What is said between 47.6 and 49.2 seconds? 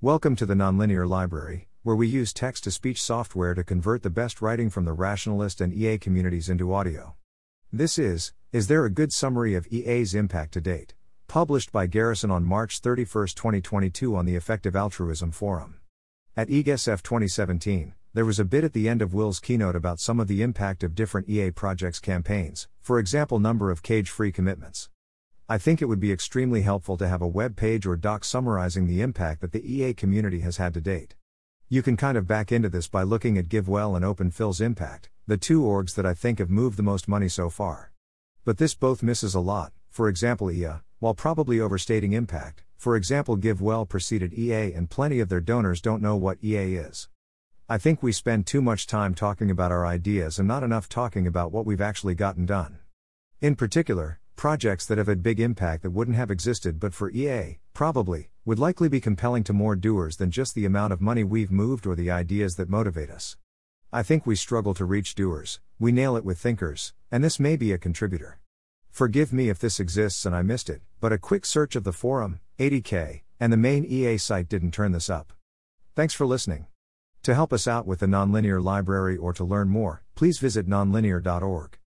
I think we spend too much time